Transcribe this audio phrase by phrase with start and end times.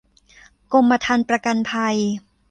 [0.73, 1.97] กรมธรรม์ประกันภัย